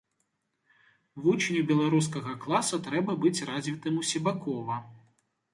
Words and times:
Вучню 1.25 1.61
беларускага 1.71 2.31
класа 2.45 2.81
трэба 2.89 3.17
быць 3.27 3.45
развітым 3.51 4.03
усебакова. 4.03 4.83